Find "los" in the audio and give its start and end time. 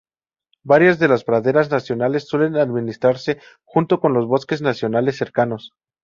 4.15-4.25